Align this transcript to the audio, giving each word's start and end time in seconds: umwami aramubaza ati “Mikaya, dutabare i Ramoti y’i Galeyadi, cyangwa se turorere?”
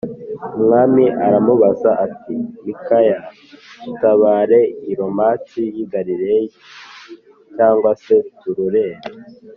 umwami 0.57 1.05
aramubaza 1.25 1.91
ati 2.05 2.35
“Mikaya, 2.65 3.17
dutabare 3.83 4.59
i 4.91 4.93
Ramoti 4.99 5.63
y’i 5.75 5.85
Galeyadi, 5.91 6.59
cyangwa 7.55 7.91
se 8.03 8.15
turorere?” 8.39 8.95